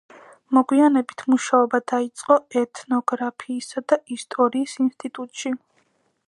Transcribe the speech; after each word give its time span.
მოგვიანებით 0.57 1.23
მუშაობა 1.33 1.79
დაიწყო 1.91 2.37
ეთნოგრაფიისა 2.63 3.85
და 3.93 4.01
ისტორიის 4.17 4.75
ინსტიტუტში. 4.87 5.55